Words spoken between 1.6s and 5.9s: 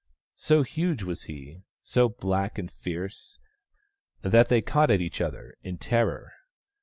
so black and fierce, that they caught at each other in